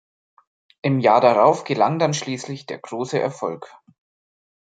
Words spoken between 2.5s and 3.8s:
der große Erfolg.